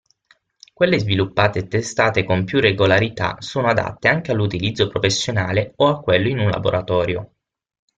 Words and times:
Quelle 0.73 0.97
sviluppate 0.97 1.59
e 1.59 1.67
testate 1.67 2.23
con 2.23 2.43
più 2.43 2.59
regolarità 2.59 3.35
sono 3.37 3.67
adatte 3.67 4.07
anche 4.07 4.31
all'utilizzo 4.31 4.87
professionale 4.87 5.73
o 5.75 5.89
a 5.89 5.99
quello 6.01 6.27
in 6.27 6.39
un 6.39 6.49
laboratorio. 6.49 7.33